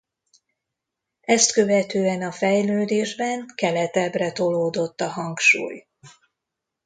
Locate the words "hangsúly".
5.09-5.87